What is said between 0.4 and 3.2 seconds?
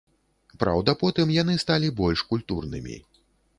Праўда, потым яны сталі больш культурнымі.